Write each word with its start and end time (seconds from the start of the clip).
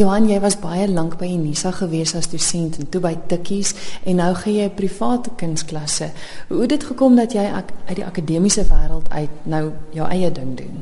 Johan, 0.00 0.30
jy 0.30 0.38
was 0.40 0.54
baie 0.56 0.86
lank 0.88 1.18
by 1.20 1.26
Unisa 1.28 1.74
gewees 1.76 2.14
as 2.16 2.30
dosent 2.32 2.78
en 2.80 2.86
toe 2.88 3.02
by 3.04 3.10
Tikkies 3.28 3.74
en 4.08 4.16
nou 4.22 4.30
gee 4.38 4.62
jy 4.62 4.68
private 4.72 5.34
kunsklasse. 5.36 6.08
Hoe 6.48 6.60
het 6.62 6.72
dit 6.72 6.84
gekom 6.88 7.18
dat 7.18 7.34
jy 7.36 7.42
uit 7.44 7.98
die 7.98 8.06
akademiese 8.06 8.64
wêreld 8.70 9.10
uit 9.12 9.42
nou 9.44 9.66
jou 9.92 10.06
eie 10.08 10.30
ding 10.32 10.54
doen? 10.56 10.78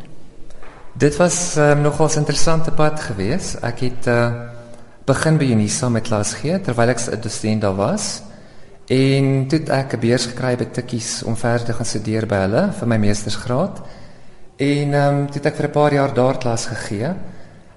Dit 0.98 1.18
was 1.18 1.56
um, 1.58 1.82
nogals 1.82 2.14
'n 2.14 2.22
interessante 2.22 2.70
pad 2.70 3.00
gewees. 3.00 3.56
Ek 3.62 3.80
het 3.80 4.06
uh, 4.06 4.30
begin 5.06 5.38
by 5.38 5.50
Unisa 5.50 5.88
met 5.88 6.06
klas 6.06 6.34
gee 6.38 6.60
terwyl 6.60 6.88
ek 6.94 7.00
'n 7.10 7.20
dosent 7.20 7.60
daar 7.60 7.74
was. 7.74 8.22
En 8.86 9.48
toe 9.48 9.58
het 9.58 9.68
ek 9.68 9.96
'n 9.96 10.00
beurs 10.00 10.26
gekry 10.26 10.56
by 10.56 10.64
Tikkies 10.64 11.22
om 11.22 11.36
verder 11.36 11.66
te 11.66 11.72
gaan 11.72 11.86
studeer 11.86 12.26
by 12.26 12.38
hulle 12.46 12.70
vir 12.72 12.88
my 12.88 12.96
meestersgraad. 12.96 13.82
En 14.56 14.94
ehm 14.94 15.14
um, 15.14 15.26
toe 15.26 15.42
het 15.42 15.46
ek 15.46 15.56
vir 15.56 15.66
'n 15.66 15.70
paar 15.70 15.92
jaar 15.92 16.14
daar 16.14 16.38
klas 16.38 16.66
gegee. 16.66 17.14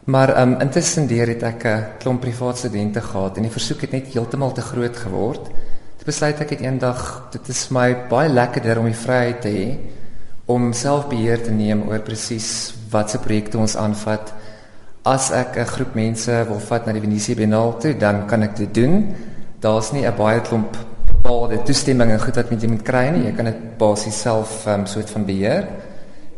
Maar 0.04 0.42
um, 0.42 0.56
intussen 0.60 1.08
deur 1.08 1.28
het 1.28 1.44
ek 1.44 1.64
'n 1.64 1.84
klomp 2.00 2.22
privaat 2.22 2.58
studente 2.58 3.02
gehad 3.02 3.38
en 3.38 3.44
die 3.44 3.52
versoek 3.52 3.82
het 3.82 3.92
net 3.92 4.08
heeltemal 4.14 4.52
te 4.52 4.62
groot 4.62 4.98
geword. 4.98 5.44
Toe 5.98 6.06
besluit 6.06 6.40
ek 6.42 6.60
eendag 6.60 7.28
dit 7.32 7.48
is 7.48 7.70
my 7.70 8.08
baie 8.10 8.30
lekkerder 8.30 8.80
om 8.80 8.86
die 8.86 8.98
vryheid 8.98 9.42
te 9.42 9.50
hê 9.50 9.78
om 10.46 10.74
self 10.74 11.08
beheer 11.08 11.44
te 11.44 11.52
neem 11.52 11.84
oor 11.90 12.00
presies 12.00 12.74
watse 12.90 13.20
projekte 13.20 13.58
ons 13.58 13.76
aanvat. 13.78 14.34
As 15.06 15.32
ek 15.32 15.58
'n 15.58 15.66
groep 15.66 15.94
mense 15.96 16.46
wil 16.48 16.60
vat 16.60 16.86
na 16.86 16.94
die 16.94 17.02
Venesie 17.02 17.36
Biennale 17.36 17.78
toe, 17.80 17.94
dan 17.98 18.26
kan 18.28 18.42
ek 18.44 18.56
dit 18.56 18.74
doen. 18.74 19.16
Daar's 19.60 19.92
nie 19.92 20.06
'n 20.08 20.16
baie 20.18 20.42
klomp 20.42 20.78
bepaalde 21.06 21.64
toestemming 21.64 22.12
en 22.12 22.20
goed 22.20 22.36
wat 22.36 22.50
jy 22.50 22.68
moet 22.68 22.84
kry 22.84 23.10
nie. 23.10 23.26
Jy 23.26 23.36
kan 23.36 23.46
dit 23.46 23.78
basies 23.78 24.22
self 24.22 24.66
um, 24.68 24.86
soort 24.86 25.10
van 25.10 25.26
beheer. 25.26 25.68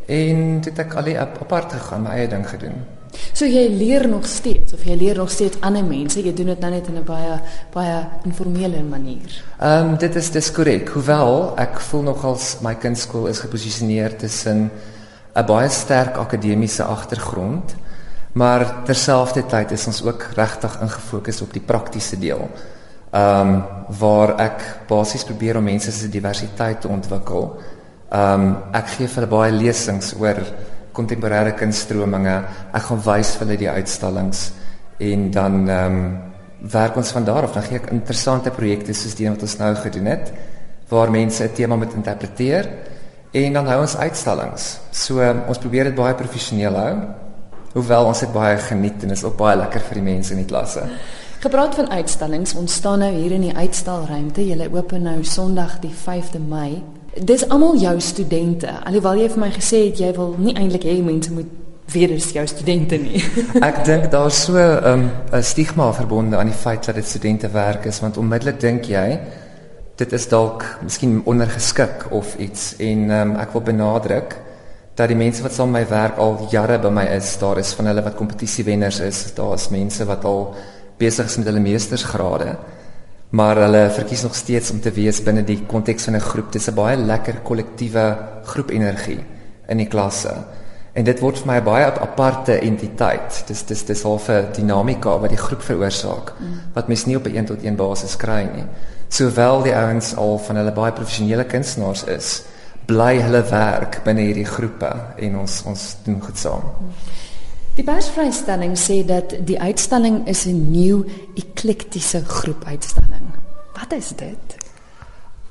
En 0.06 0.60
dit 0.60 0.78
ek 0.78 0.94
al 0.94 1.16
apart 1.16 1.72
gegaan, 1.72 2.02
my 2.02 2.10
eie 2.10 2.28
ding 2.28 2.48
gedoen. 2.48 2.93
So 3.32 3.46
jy 3.46 3.68
leer 3.68 4.08
nog 4.08 4.26
steeds 4.26 4.74
of 4.74 4.84
jy 4.86 4.96
leer 4.98 5.16
nog 5.18 5.30
steeds 5.30 5.60
ander 5.60 5.84
mense, 5.84 6.20
jy 6.22 6.32
doen 6.34 6.52
dit 6.52 6.60
nou 6.60 6.70
net 6.70 6.88
in 6.88 6.98
'n 6.98 7.04
baie 7.04 7.40
baie 7.72 8.06
informele 8.24 8.82
manier. 8.82 9.42
Ehm 9.60 9.88
um, 9.88 9.96
dit 9.96 10.16
is 10.16 10.30
dis 10.30 10.50
korrek. 10.52 10.88
Hoewel 10.88 11.54
ek 11.56 11.80
voel 11.80 12.02
nogals 12.02 12.56
my 12.60 12.74
kindskool 12.74 13.26
is 13.26 13.40
geposisioneer 13.40 14.16
tussen 14.16 14.70
'n 15.34 15.46
baie 15.46 15.68
sterk 15.68 16.16
akademiese 16.16 16.84
agtergrond, 16.84 17.74
maar 18.32 18.84
terselfdertyd 18.84 19.70
is 19.70 19.86
ons 19.86 20.02
ook 20.02 20.22
regtig 20.34 20.80
ingefokus 20.80 21.40
op 21.40 21.52
die 21.52 21.62
praktiese 21.62 22.18
deel. 22.18 22.48
Ehm 23.10 23.48
um, 23.48 23.64
waar 23.98 24.36
ek 24.40 24.86
basies 24.88 25.24
probeer 25.24 25.56
om 25.56 25.64
mense 25.64 25.92
se 25.92 26.08
diversiteit 26.08 26.80
te 26.80 26.88
ontwikkel. 26.88 27.58
Ehm 28.10 28.40
um, 28.40 28.56
ek 28.72 28.88
gee 28.88 29.08
vir 29.08 29.26
baie 29.26 29.52
lesings 29.52 30.14
oor 30.18 30.38
kontemporêre 30.94 31.54
kunststrominge. 31.58 32.36
Ek 32.72 32.86
gaan 32.88 33.02
wys 33.04 33.34
vir 33.36 33.46
hulle 33.46 33.58
die 33.60 33.70
uitstallings 33.70 34.46
en 35.02 35.30
dan 35.34 35.64
ehm 35.68 35.98
um, 35.98 36.06
werk 36.64 36.96
ons 36.96 37.10
van 37.12 37.24
daar 37.24 37.44
af. 37.44 37.52
Dan 37.52 37.66
gee 37.66 37.76
ek 37.76 37.90
interessante 37.92 38.50
projekte 38.50 38.94
soos 38.96 39.14
die 39.18 39.28
wat 39.28 39.42
ons 39.44 39.58
nou 39.60 39.74
gedoen 39.76 40.06
het 40.08 40.32
waar 40.88 41.10
mense 41.10 41.44
'n 41.44 41.52
tema 41.52 41.76
moet 41.76 41.92
interpreteer 41.94 42.68
en 43.32 43.52
dan 43.52 43.66
hou 43.66 43.80
ons 43.80 43.96
uitstallings. 43.96 44.78
So 44.90 45.20
um, 45.20 45.42
ons 45.48 45.58
probeer 45.58 45.84
dit 45.84 45.94
baie 45.94 46.14
professioneel 46.14 46.76
hou. 46.76 46.94
Hoewel 47.74 48.06
ons 48.06 48.20
dit 48.20 48.32
baie 48.32 48.56
geniet 48.56 49.02
en 49.02 49.10
is 49.10 49.24
ook 49.24 49.36
baie 49.36 49.56
lekker 49.56 49.80
vir 49.80 49.94
die 49.94 50.02
mense 50.12 50.32
in 50.32 50.38
die 50.38 50.46
klasse. 50.46 50.82
Gepraat 51.40 51.74
van 51.74 51.90
uitstallings, 51.90 52.54
ons 52.54 52.74
staan 52.74 52.98
nou 52.98 53.10
hier 53.12 53.32
in 53.32 53.40
die 53.40 53.56
uitstalruimte. 53.56 54.46
Julle 54.46 54.68
open 54.72 55.02
nou 55.02 55.24
Sondag 55.24 55.80
die 55.82 55.92
5de 55.92 56.40
Mei 56.40 56.82
dis 57.20 57.48
almal 57.48 57.76
jou 57.78 58.00
studente. 58.00 58.70
Alhoewel 58.84 59.22
jy 59.22 59.28
vir 59.34 59.42
my 59.44 59.50
gesê 59.54 59.84
het 59.88 60.00
jy 60.00 60.10
wil 60.16 60.34
nie 60.38 60.54
eintlik 60.58 60.86
hê 60.88 60.96
mense 61.02 61.32
moet 61.32 61.50
weet 61.92 62.14
dis 62.14 62.30
jou 62.32 62.46
studente 62.46 62.98
nie. 62.98 63.22
ek 63.68 63.84
dink 63.86 64.10
daar's 64.10 64.44
so 64.46 64.56
'n 64.56 65.10
um, 65.32 65.42
stigma 65.42 65.92
verbonde 65.92 66.36
aan 66.36 66.50
die 66.50 66.62
feit 66.64 66.86
dat 66.86 66.94
dit 66.94 67.06
studente 67.06 67.48
werk 67.48 67.84
is 67.86 68.00
want 68.00 68.16
onmiddellik 68.16 68.60
dink 68.60 68.84
jy 68.88 69.20
dit 69.96 70.12
is 70.12 70.26
dalk 70.28 70.64
miskien 70.82 71.20
ondergeskik 71.24 72.06
of 72.10 72.34
iets 72.36 72.74
en 72.78 73.10
um, 73.10 73.36
ek 73.36 73.52
wil 73.52 73.62
benadruk 73.62 74.36
dat 74.94 75.08
die 75.08 75.18
mense 75.18 75.42
wat 75.42 75.52
saam 75.52 75.70
met 75.70 75.84
my 75.84 75.90
werk 75.90 76.18
al 76.18 76.46
jare 76.50 76.78
by 76.78 76.90
my 76.90 77.04
is, 77.16 77.38
daar 77.38 77.58
is 77.58 77.72
van 77.74 77.86
hulle 77.90 78.02
wat 78.02 78.14
kompetisiewenners 78.14 79.00
is, 79.00 79.34
daar 79.34 79.54
is 79.54 79.68
mense 79.70 80.04
wat 80.06 80.24
al 80.24 80.54
besig 80.98 81.26
is 81.26 81.36
met 81.36 81.46
hulle 81.46 81.60
meestersgrade 81.60 82.56
maar 83.34 83.58
hulle 83.58 83.88
verkies 83.90 84.22
nog 84.22 84.34
steeds 84.34 84.70
om 84.70 84.80
te 84.80 84.92
wees 84.94 85.18
binne 85.26 85.42
die 85.44 85.64
konteks 85.66 86.04
van 86.06 86.16
'n 86.16 86.20
groep. 86.20 86.52
Dis 86.52 86.68
'n 86.70 86.74
baie 86.74 86.96
lekker 86.96 87.40
kollektiewe 87.42 88.16
groepenergie 88.44 89.24
in 89.68 89.76
die 89.76 89.88
klasse. 89.88 90.34
En 90.92 91.04
dit 91.04 91.20
word 91.20 91.38
vir 91.38 91.46
my 91.46 91.58
'n 91.58 91.64
baie 91.64 91.84
aparte 91.84 92.60
entiteit. 92.60 93.44
Dis 93.46 93.64
dis 93.64 93.84
dis 93.84 94.02
half 94.02 94.28
'n 94.28 94.46
dinamika 94.52 95.18
wat 95.18 95.30
die 95.30 95.44
groep 95.46 95.62
veroorsaak 95.62 96.32
wat 96.74 96.88
mens 96.88 97.04
nie 97.06 97.16
op 97.16 97.26
'n 97.26 97.36
een 97.36 97.44
tot 97.44 97.64
een 97.64 97.76
basis 97.76 98.16
kry 98.16 98.48
nie. 98.54 98.64
Sowel 99.08 99.62
die 99.62 99.76
ouens 99.76 100.16
al 100.16 100.38
van 100.38 100.56
hulle 100.56 100.72
baie 100.72 100.92
professionele 100.92 101.44
kunstenaars 101.44 102.04
is, 102.04 102.42
bly 102.86 103.20
hulle 103.20 103.42
werk 103.42 104.00
binne 104.04 104.20
hierdie 104.20 104.46
groepe 104.46 104.92
en 105.16 105.38
ons 105.38 105.62
ons 105.66 105.96
doen 106.04 106.20
goed 106.22 106.38
saam. 106.38 106.62
Die 107.74 107.82
persvrystelling 107.82 108.76
sê 108.78 109.00
dat 109.02 109.32
die 109.46 109.56
uitstalling 109.58 110.28
is 110.30 110.46
'n 110.46 110.70
nuwe 110.70 111.10
eklektiese 111.34 112.22
groep 112.24 112.64
uitstalling. 112.64 113.26
Wat 113.74 113.92
is 113.92 114.12
dit? 114.16 114.62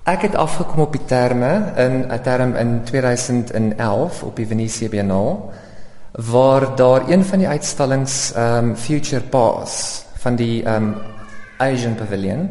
Ek 0.03 0.22
het 0.22 0.35
afgekom 0.35 0.79
op 0.79 0.91
die 0.91 1.06
terme 1.06 1.73
in 1.75 2.12
'n 2.12 2.22
term 2.23 2.56
in 2.56 2.83
2011 2.83 4.23
op 4.23 4.35
die 4.35 4.47
Venetië 4.47 4.89
Biennale 4.89 5.38
waar 6.12 6.75
daar 6.75 7.09
een 7.09 7.25
van 7.25 7.39
die 7.39 7.47
uitstallings 7.47 8.33
um 8.38 8.75
Future 8.75 9.22
Past 9.22 10.06
van 10.16 10.35
die 10.35 10.63
um 10.75 10.95
Asian 11.57 11.95
Pavilion 11.95 12.50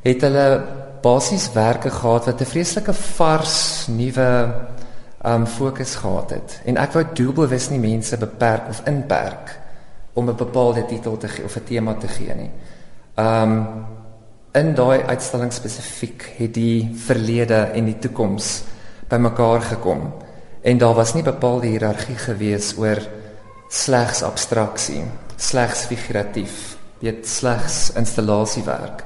het 0.00 0.20
hulle 0.20 0.64
basies 1.02 1.52
werke 1.52 1.90
gehad 1.90 2.24
wat 2.24 2.40
'n 2.40 2.44
vreeslike 2.44 2.92
vars 2.92 3.86
nuwe 3.86 4.54
um 5.24 5.46
fokus 5.46 5.96
gehad 5.98 6.30
het 6.30 6.60
en 6.64 6.76
ek 6.78 6.92
wou 6.94 7.04
doelbewus 7.14 7.70
nie 7.72 7.80
mense 7.82 8.16
beperk 8.16 8.68
of 8.70 8.84
inperk 8.86 9.56
om 10.14 10.28
'n 10.28 10.36
bepaalde 10.36 10.86
titel 10.86 11.16
te 11.16 11.28
gee 11.28 11.44
of 11.44 11.56
'n 11.56 11.64
tema 11.64 11.94
te 11.94 12.08
gee 12.08 12.34
nie. 12.34 12.50
Um 13.16 13.84
in 14.52 14.74
daai 14.74 15.02
uitstalling 15.02 15.52
spesifiek 15.52 16.34
het 16.36 16.54
die 16.54 16.90
verlede 16.94 17.70
en 17.74 17.84
die 17.84 17.98
toekoms 17.98 18.62
bymekaar 19.08 19.60
gekom 19.60 20.12
en 20.62 20.78
daar 20.78 20.94
was 20.94 21.14
nie 21.14 21.22
bepaalde 21.22 21.66
hiërargie 21.66 22.16
gewees 22.16 22.74
oor 22.78 22.98
slegs 23.68 24.22
abstraksie, 24.22 25.04
slegs 25.36 25.84
figuratief, 25.86 26.76
weet 27.00 27.28
slegs 27.28 27.92
installasiewerk. 27.96 29.04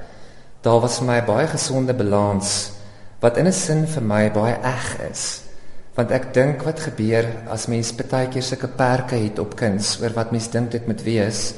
Daar 0.61 0.81
was 0.81 0.99
vir 0.99 1.07
my 1.07 1.19
'n 1.21 1.27
baie 1.27 1.47
gesonde 1.47 1.95
balans 1.95 2.73
wat 3.21 3.37
in 3.37 3.47
'n 3.47 3.53
sin 3.53 3.87
vir 3.87 4.03
my 4.03 4.31
baie 4.31 4.59
eg 4.63 5.11
is 5.11 5.43
want 5.97 6.13
ek 6.17 6.31
dink 6.33 6.63
wat 6.65 6.81
gebeur 6.81 7.27
as 7.53 7.69
mens 7.69 7.93
baie 7.99 8.29
keer 8.33 8.45
sulke 8.47 8.71
perke 8.77 9.19
het 9.21 9.39
op 9.43 9.57
kuns 9.57 9.99
oor 10.01 10.15
wat 10.17 10.33
mens 10.33 10.49
dink 10.53 10.71
dit 10.73 10.87
moet 10.89 11.03
wees 11.05 11.53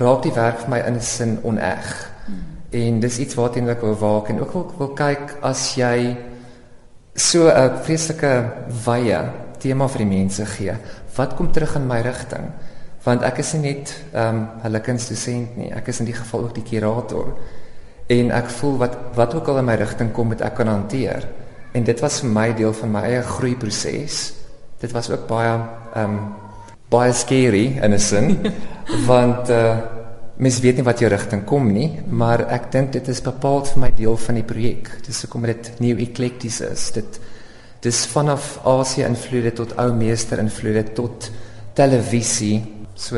raak 0.00 0.22
die 0.24 0.32
werk 0.32 0.62
vir 0.62 0.70
my 0.70 0.80
in 0.86 1.00
sin 1.02 1.38
oneg. 1.44 1.90
Hmm. 2.26 2.40
en 2.70 3.00
dis 3.02 3.18
iets 3.18 3.34
waarteen 3.34 3.68
ek 3.68 3.80
wil 3.82 3.96
waak 3.98 4.28
en 4.30 4.40
ook 4.40 4.52
wil, 4.54 4.66
wil 4.78 4.90
kyk 4.94 5.32
as 5.42 5.74
jy 5.76 6.16
so 7.14 7.48
'n 7.50 7.82
vreeslike 7.82 8.32
wye 8.86 9.20
tema 9.58 9.88
vir 9.88 9.98
die 9.98 10.12
mense 10.18 10.46
gee 10.46 10.76
wat 11.16 11.34
kom 11.36 11.52
terug 11.52 11.76
in 11.76 11.88
my 11.88 12.00
rigting? 12.00 12.52
Want 13.04 13.22
ek 13.22 13.38
is 13.38 13.52
nie 13.54 13.72
net 13.72 13.94
ehm 14.12 14.36
um, 14.36 14.48
hulle 14.62 14.80
kunsdosent 14.80 15.56
nie 15.56 15.72
ek 15.72 15.88
is 15.88 16.00
in 16.00 16.06
die 16.06 16.16
geval 16.16 16.44
ook 16.44 16.54
die 16.54 16.64
kurator. 16.64 17.34
En 18.08 18.30
ek 18.30 18.50
voel 18.50 18.78
wat 18.78 18.96
wat 19.14 19.34
ook 19.34 19.48
al 19.48 19.58
in 19.58 19.64
my 19.64 19.74
rigting 19.74 20.12
kom 20.12 20.28
moet 20.28 20.40
ek 20.40 20.54
kan 20.54 20.68
hanteer 20.68 21.26
En 21.72 21.84
dit 21.86 22.00
was 22.00 22.20
vir 22.20 22.30
my 22.34 22.48
deel 22.54 22.72
van 22.74 22.90
my 22.90 23.02
eie 23.06 23.22
groeiproses. 23.22 24.20
Dit 24.80 24.92
was 24.96 25.10
ook 25.10 25.26
baie 25.30 25.54
ehm 25.94 26.04
um, 26.04 26.20
baie 26.90 27.12
scary 27.14 27.78
in 27.78 27.94
'n 27.94 27.98
sin 27.98 28.38
want 29.12 29.48
uh 29.48 29.78
mens 30.40 30.60
weet 30.60 30.76
nie 30.76 30.84
wat 30.84 30.98
jou 30.98 31.10
rigting 31.10 31.44
kom 31.44 31.72
nie, 31.72 32.00
maar 32.08 32.46
ek 32.48 32.70
dink 32.72 32.92
dit 32.92 33.08
is 33.08 33.20
bepaald 33.20 33.68
vir 33.68 33.80
my 33.82 33.90
deel 33.96 34.16
van 34.16 34.34
die 34.34 34.46
projek. 34.46 34.88
Dis 35.04 35.20
hoekom 35.22 35.42
dit 35.42 35.72
nuwe 35.84 36.00
eklekties 36.00 36.60
is. 36.64 36.90
Dit 36.96 37.20
dis 37.84 38.06
vanaf 38.06 38.58
Asië 38.64 39.04
invloede 39.04 39.52
tot 39.52 39.76
ou 39.76 39.92
meester 39.92 40.38
invloede 40.38 40.82
tot 40.96 41.30
televisie. 41.74 42.62
So 42.94 43.16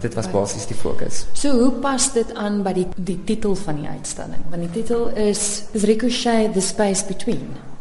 dit 0.00 0.14
was 0.14 0.30
basies 0.30 0.66
die 0.66 0.78
fokus. 0.78 1.26
So 1.34 1.50
hoe 1.50 1.72
pas 1.82 2.12
dit 2.12 2.34
aan 2.34 2.62
by 2.62 2.72
die 2.72 2.86
die 2.96 3.18
titel 3.24 3.54
van 3.54 3.82
die 3.82 3.90
uitstalling? 3.90 4.46
Want 4.50 4.62
die 4.62 4.82
titel 4.82 5.10
is 5.14 5.64
is 5.74 5.82
Ricochet 5.82 6.54
the 6.54 6.60
space 6.60 7.06
between. 7.06 7.71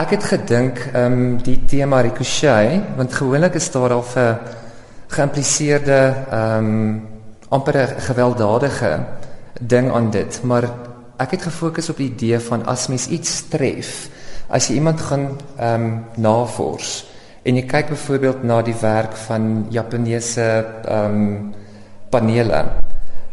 Ek 0.00 0.14
het 0.14 0.24
gedink 0.24 0.78
ehm 0.94 1.12
um, 1.12 1.32
die 1.44 1.58
tema 1.68 1.98
ricochet 2.00 2.94
want 2.96 3.12
gewoonlik 3.12 3.58
is 3.58 3.66
daar 3.70 3.92
al 3.92 4.04
'n 4.16 4.38
geïmpliseerde 5.12 6.00
ehm 6.30 6.64
um, 6.64 7.08
amper 7.48 7.76
'n 7.76 8.00
gewelddadige 8.00 8.92
ding 9.60 9.92
aan 9.92 10.10
dit, 10.10 10.40
maar 10.42 10.64
ek 11.16 11.30
het 11.30 11.42
gefokus 11.42 11.90
op 11.90 11.96
die 11.96 12.10
idee 12.10 12.38
van 12.38 12.66
as 12.66 12.88
mens 12.88 13.08
iets 13.08 13.48
tref, 13.48 14.08
as 14.48 14.68
jy 14.68 14.74
iemand 14.74 15.00
gaan 15.00 15.36
ehm 15.58 15.82
um, 15.82 16.04
navors 16.16 17.06
en 17.42 17.54
jy 17.56 17.66
kyk 17.66 17.88
byvoorbeeld 17.88 18.42
na 18.42 18.62
die 18.62 18.80
werk 18.80 19.16
van 19.16 19.66
Japaneese 19.68 20.64
ehm 20.84 21.04
um, 21.04 21.54
panele. 22.10 22.64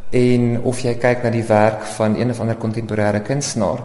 En 0.09 0.61
of 0.63 0.79
jy 0.79 0.95
kyk 0.95 1.23
na 1.23 1.29
die 1.29 1.47
werk 1.47 1.81
van 1.81 2.15
een 2.15 2.29
of 2.29 2.39
ander 2.39 2.55
kontemporêre 2.55 3.21
kunstenaar, 3.21 3.79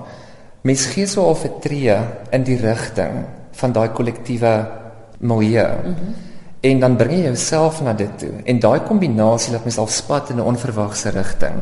mens 0.63 0.87
gee 0.87 1.07
so 1.07 1.27
al 1.27 1.37
'n 1.45 1.61
tree 1.61 1.97
in 2.31 2.43
die 2.43 2.57
rigting 2.57 3.25
van 3.51 3.73
daai 3.73 3.89
kollektiewe 3.89 4.69
milieu. 5.19 5.77
Mm 5.85 5.95
-hmm. 5.95 6.15
En 6.61 6.81
dan 6.81 6.97
bring 6.97 7.13
jy 7.13 7.23
jouself 7.23 7.83
na 7.83 7.93
dit 7.93 8.19
toe. 8.19 8.33
En 8.45 8.59
daai 8.59 8.81
kombinasie 8.81 9.53
laat 9.53 9.65
myself 9.65 9.91
spat 9.91 10.31
in 10.31 10.37
'n 10.37 10.41
onverwagse 10.41 11.09
rigting. 11.09 11.55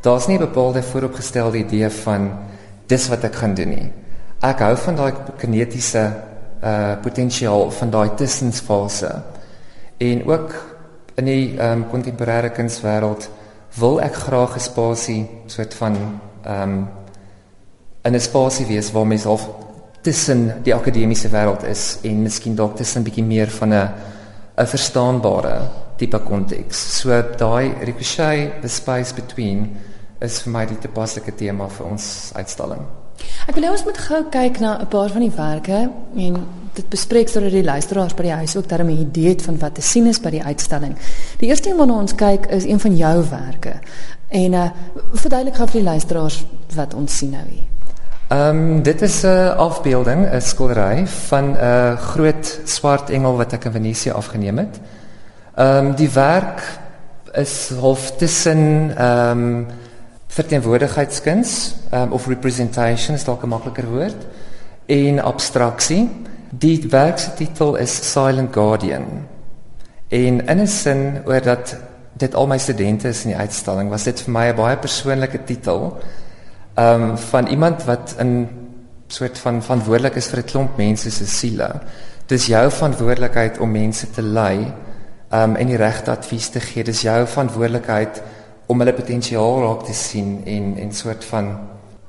Daar's 0.00 0.26
nie 0.26 0.36
'n 0.36 0.40
bepaalde 0.40 0.82
vooropgestelde 0.82 1.58
idee 1.58 1.90
van 1.90 2.30
dis 2.86 3.08
wat 3.08 3.24
ek 3.24 3.34
gaan 3.34 3.54
doen 3.54 3.68
nie. 3.68 3.92
Ek 4.40 4.58
hou 4.58 4.76
van 4.76 4.96
daai 4.96 5.12
kinetiese 5.36 6.12
uh 6.64 6.92
potensiaal 7.02 7.70
van 7.70 7.90
daai 7.90 8.14
tussensfase. 8.14 9.22
En 9.96 10.26
ook 10.26 10.54
in 11.14 11.24
die 11.24 11.58
ehm 11.58 11.72
um, 11.72 11.86
kontemporêre 11.90 12.50
kunswêreld 12.50 13.28
wil 13.74 14.00
ek 14.00 14.14
graag 14.14 14.56
'n 14.56 14.60
spasie 14.60 15.28
soort 15.46 15.74
van 15.74 15.96
ehm 16.42 16.62
um, 16.62 16.88
in 18.06 18.14
'n 18.14 18.20
spasie 18.20 18.66
wees 18.66 18.92
waar 18.92 19.06
mens 19.06 19.24
half 19.24 19.48
tussen 20.00 20.62
die 20.62 20.74
akademiese 20.74 21.28
wêreld 21.28 21.64
is 21.66 21.98
en 22.02 22.22
miskien 22.22 22.54
dalk 22.54 22.76
tussen 22.76 23.00
'n 23.00 23.04
bietjie 23.04 23.24
meer 23.24 23.50
van 23.50 23.72
'n 23.72 23.90
'n 24.56 24.66
verstaanbare 24.66 25.60
tipe 25.96 26.18
konteks. 26.18 27.00
So 27.00 27.22
daai 27.38 27.74
ricochet 27.82 28.62
the 28.62 28.68
space 28.68 29.14
between 29.14 29.76
is 30.20 30.40
vir 30.42 30.52
my 30.52 30.64
die 30.66 30.78
toepaslike 30.78 31.34
tema 31.36 31.68
vir 31.68 31.86
ons 31.86 32.30
uitstalling. 32.34 32.80
Ek 33.48 33.54
wil 33.54 33.70
ons 33.70 33.84
moet 33.84 33.98
gou 33.98 34.22
kyk 34.30 34.60
na 34.60 34.78
'n 34.80 34.88
paar 34.88 35.10
van 35.10 35.20
die 35.20 35.36
werke 35.36 35.90
en 36.16 36.46
dit 36.74 36.88
bespreek 36.88 37.28
sodat 37.28 37.50
die 37.50 37.64
luisteraars 37.64 38.14
by 38.14 38.22
die 38.22 38.32
huis 38.32 38.56
ook 38.56 38.68
daarmee 38.68 38.96
'n 38.96 39.08
idee 39.08 39.28
het 39.28 39.42
van 39.42 39.58
wat 39.58 39.74
te 39.74 39.82
sien 39.82 40.06
is 40.06 40.20
by 40.20 40.30
die 40.30 40.42
uitstalling. 40.42 40.96
Die 41.38 41.48
eerste 41.48 41.70
een 41.70 41.76
waarna 41.76 41.94
ons 41.94 42.14
kyk 42.14 42.46
is 42.46 42.64
een 42.64 42.80
van 42.80 42.96
jou 42.96 43.24
werke. 43.30 43.80
En 44.28 44.52
uh 44.52 44.70
verduidelik 45.12 45.56
gou 45.56 45.66
vir 45.68 45.80
die 45.80 45.90
luisteraars 45.90 46.44
wat 46.74 46.94
ons 46.94 47.16
sien 47.16 47.30
nou 47.30 47.44
hier. 47.48 47.75
Um, 48.32 48.82
dit 48.82 49.02
is 49.02 49.22
'n 49.22 49.54
afbeelding, 49.56 50.26
'n 50.32 50.40
skildery 50.40 51.06
van 51.06 51.56
'n 51.56 51.96
groot 51.96 52.60
swart 52.64 53.10
engel 53.10 53.36
wat 53.36 53.52
ek 53.52 53.64
in 53.64 53.72
Venesië 53.72 54.10
afgeneem 54.10 54.58
het. 54.58 54.80
Um, 55.58 55.94
die 55.94 56.10
werk 56.10 56.62
is 57.32 57.70
half 57.80 58.16
tussen 58.16 58.92
ehm 58.96 59.30
um, 59.30 59.66
verteenwoordigheidskuns 60.26 61.74
um, 61.92 62.12
of 62.12 62.26
representation 62.26 63.14
is 63.14 63.24
dalk 63.24 63.42
'n 63.42 63.48
makliker 63.48 63.86
woord 63.86 64.26
en 64.86 65.22
abstraksie. 65.22 66.10
Die 66.50 66.86
werk 66.90 67.18
se 67.18 67.34
titel 67.34 67.76
is 67.76 68.12
Silent 68.12 68.52
Guardian. 68.52 69.04
En 70.08 70.46
in 70.46 70.60
'n 70.60 70.66
sin 70.66 71.22
oor 71.24 71.42
dat 71.42 71.76
dit 72.12 72.34
al 72.34 72.46
my 72.46 72.58
studente 72.58 73.08
is 73.08 73.24
in 73.24 73.30
die 73.30 73.40
uitstalling, 73.40 73.90
was 73.90 74.02
dit 74.02 74.20
vir 74.20 74.32
my 74.32 74.48
'n 74.48 74.56
baie 74.56 74.76
persoonlike 74.76 75.44
titel 75.44 75.98
um, 76.78 77.18
van 77.18 77.46
iemand 77.46 77.84
wat 77.84 78.16
'n 78.18 78.48
soort 79.06 79.38
van 79.38 79.62
verantwoordelik 79.62 80.14
is 80.14 80.26
vir 80.26 80.38
'n 80.38 80.44
klomp 80.44 80.76
mense 80.76 81.10
se 81.10 81.26
siele. 81.26 81.80
Dis 82.26 82.46
jou 82.46 82.70
verantwoordelikheid 82.70 83.58
om 83.58 83.70
mense 83.70 84.10
te 84.10 84.22
lei 84.22 84.72
ehm 85.30 85.50
um, 85.50 85.56
en 85.56 85.66
die 85.66 85.76
regte 85.76 86.10
advies 86.10 86.48
te 86.48 86.60
gee. 86.60 86.84
Dis 86.84 87.02
jou 87.02 87.26
verantwoordelikheid 87.26 88.22
om 88.66 88.78
hulle 88.78 88.92
potensiaal 88.92 89.62
raak 89.62 89.84
te 89.84 89.94
sien 89.94 90.42
en 90.44 90.76
en 90.76 90.92
soort 90.92 91.24
van 91.24 91.58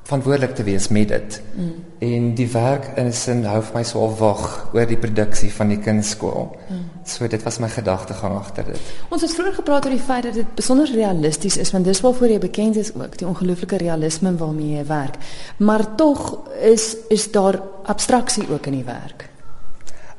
verantwoordelik 0.08 0.56
te 0.56 0.64
wees 0.64 0.88
met 0.88 1.10
dit. 1.12 1.42
Mm. 1.56 1.72
En 2.00 2.28
die 2.36 2.48
werk 2.52 2.86
in 2.96 3.06
'n 3.06 3.14
sin 3.14 3.44
hou 3.44 3.62
vir 3.62 3.76
my 3.76 3.84
so 3.84 4.00
al 4.00 4.16
wag 4.16 4.70
oor 4.74 4.86
die 4.88 4.98
produksie 4.98 5.52
van 5.54 5.68
die 5.68 5.80
kindskool. 5.80 6.56
Mm. 6.70 6.86
So 7.04 7.28
dit 7.28 7.44
was 7.44 7.60
my 7.60 7.68
gedagtegang 7.68 8.36
agter 8.38 8.66
dit. 8.66 8.80
Ons 9.10 9.22
het 9.22 9.34
vroeër 9.34 9.54
gepraat 9.54 9.86
oor 9.86 9.92
die 9.92 10.00
feit 10.00 10.24
dat 10.24 10.34
dit 10.34 10.56
besonder 10.56 10.92
realisties 10.94 11.58
is 11.58 11.72
want 11.72 11.86
dis 11.86 12.02
waarvoor 12.02 12.28
jy 12.28 12.40
bekend 12.40 12.76
is 12.76 12.94
ook, 12.96 13.18
die 13.18 13.28
ongelooflike 13.28 13.78
realisme 13.78 14.36
waarmee 14.36 14.78
jy 14.78 14.86
werk. 14.86 15.16
Maar 15.58 15.96
tog 15.96 16.40
is 16.62 16.96
is 17.10 17.32
daar 17.32 17.62
abstraksie 17.84 18.48
ook 18.50 18.66
in 18.66 18.74
die 18.74 18.84
werk. 18.84 19.30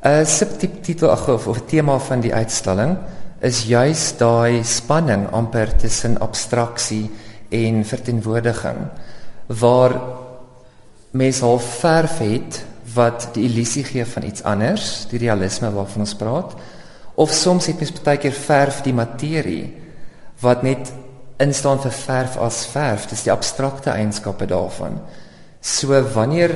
'n 0.03 0.25
Subtitel 0.25 1.09
of, 1.09 1.47
of 1.47 1.61
tema 1.65 1.99
van 1.99 2.19
die 2.19 2.33
uitstalling 2.33 2.97
is 3.41 3.63
juis 3.63 4.17
daai 4.17 4.63
spanning 4.63 5.27
amper 5.31 5.75
tussen 5.75 6.19
abstraksie 6.19 7.09
en 7.49 7.85
verteenwoordiging 7.85 8.77
waar 9.49 9.95
mens 11.11 11.41
al 11.41 11.59
verf 11.59 12.19
het 12.21 12.61
wat 12.93 13.29
die 13.33 13.47
illusie 13.49 13.83
gee 13.83 14.05
van 14.05 14.23
iets 14.23 14.43
anders, 14.43 15.05
die 15.09 15.19
realisme 15.21 15.71
waarvan 15.73 16.05
ons 16.05 16.15
praat, 16.17 16.53
of 17.19 17.33
soms 17.33 17.67
het 17.69 17.81
mens 17.81 17.93
baie 18.05 18.21
keer 18.21 18.35
verf 18.35 18.81
die 18.85 18.93
materie 18.93 19.73
wat 20.39 20.61
net 20.63 20.91
instaan 21.41 21.81
vir 21.81 21.95
verf 21.95 22.37
as 22.37 22.65
verf, 22.71 23.07
dis 23.09 23.25
die 23.25 23.33
abstrakte 23.33 23.91
eienskappe 23.91 24.45
daarvan. 24.47 24.99
So 25.61 25.97
wanneer 26.13 26.53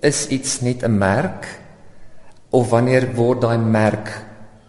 is 0.00 0.26
iets 0.28 0.60
net 0.60 0.84
'n 0.84 0.98
merk 0.98 1.46
of 2.50 2.70
wanneer 2.70 3.14
word 3.14 3.40
daai 3.40 3.58
merk 3.58 4.24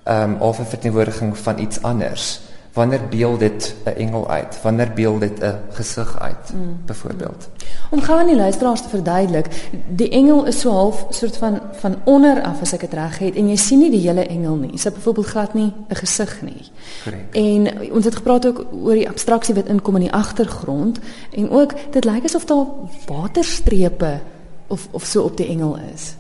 ehm 0.06 0.32
um, 0.32 0.42
of 0.42 0.60
'n 0.60 0.66
verteenwoordiging 0.66 1.38
van 1.38 1.60
iets 1.60 1.82
anders? 1.82 2.42
Wanneer 2.80 3.04
beeld 3.10 3.40
dit 3.40 3.76
'n 3.86 3.98
engel 4.06 4.30
uit? 4.30 4.62
Wanneer 4.64 4.92
beeld 4.96 5.20
dit 5.20 5.38
'n 5.44 5.60
gesig 5.76 6.20
uit 6.20 6.54
mm. 6.54 6.80
byvoorbeeld 6.86 7.50
om 7.90 8.02
gou 8.02 8.20
aan 8.20 8.28
die 8.28 8.36
luisteraars 8.36 8.82
te 8.82 8.90
verduidelik 8.90 9.48
die 9.88 10.10
engel 10.10 10.46
is 10.46 10.60
so 10.60 10.72
half 10.72 11.06
soort 11.10 11.38
van 11.38 11.60
van 11.72 11.96
onder 12.04 12.42
af 12.42 12.62
as 12.62 12.74
ek 12.74 12.86
dit 12.86 12.94
reg 12.94 13.18
het 13.18 13.36
en 13.36 13.50
jy 13.50 13.56
sien 13.58 13.82
nie 13.82 13.92
die 13.92 14.04
hele 14.06 14.26
engel 14.30 14.56
nie. 14.62 14.78
Sy 14.78 14.92
byvoorbeeld 14.94 15.32
glad 15.34 15.54
nie 15.54 15.74
'n 15.90 15.96
gesig 15.96 16.42
nie? 16.42 16.62
Correct. 17.04 17.36
en 17.36 17.92
ons 17.92 18.06
het 18.06 18.16
gepraat 18.16 18.48
ook 18.48 18.66
oor 18.72 18.94
die 18.94 19.10
abstraksie 19.10 19.56
wat 19.56 19.66
inkom 19.66 19.96
in 19.96 20.02
die 20.02 20.14
agtergrond 20.14 21.00
en 21.32 21.50
ook 21.50 21.74
dit 21.92 22.06
lyk 22.06 22.24
asof 22.24 22.46
daar 22.46 22.66
waterstrepe 23.08 24.20
of 24.68 24.88
of 24.92 25.06
so 25.06 25.24
op 25.24 25.38
die 25.38 25.48
engel 25.48 25.78
is. 25.94 26.16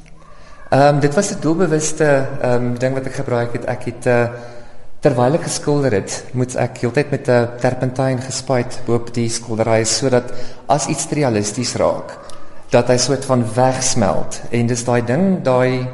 Ehm 0.69 0.95
um, 0.95 1.00
dit 1.00 1.13
was 1.15 1.31
'n 1.31 1.41
doelbewuste 1.41 2.27
ehm 2.41 2.53
um, 2.53 2.79
ding 2.79 2.94
wat 2.94 3.05
ek 3.05 3.13
gebruik 3.13 3.53
het. 3.53 3.65
Ek 3.65 3.83
het 3.83 4.05
'n 4.05 4.09
uh, 4.09 4.29
Terwyl 5.00 5.38
ek 5.38 5.46
geskilder 5.48 5.94
het, 5.96 6.12
moet 6.36 6.57
ek 6.60 6.81
heeltyd 6.84 7.12
met 7.13 7.30
'n 7.31 7.56
terpentyn 7.63 8.19
gespuit 8.19 8.81
bo-op 8.86 9.13
die 9.16 9.30
skildery 9.30 9.86
sodat 9.88 10.34
as 10.68 10.88
iets 10.92 11.07
realisties 11.16 11.75
raak, 11.80 12.18
dat 12.69 12.90
hy 12.92 12.98
soort 12.98 13.25
van 13.25 13.46
wegsmelt 13.56 14.42
en 14.51 14.68
dis 14.68 14.84
daai 14.84 15.01
ding, 15.06 15.42
daai 15.44 15.88